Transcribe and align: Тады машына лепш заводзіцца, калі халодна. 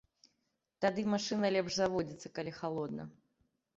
Тады 0.85 1.03
машына 1.13 1.51
лепш 1.57 1.71
заводзіцца, 1.81 2.27
калі 2.39 2.51
халодна. 2.59 3.03